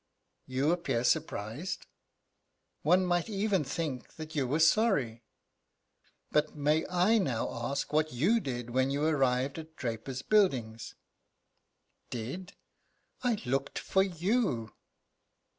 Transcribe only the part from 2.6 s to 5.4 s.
One might even think that you were sorry.